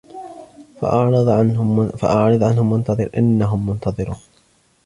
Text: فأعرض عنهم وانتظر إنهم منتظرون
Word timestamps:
فأعرض 2.01 2.43
عنهم 2.43 2.71
وانتظر 2.71 3.09
إنهم 3.17 3.69
منتظرون 3.69 4.19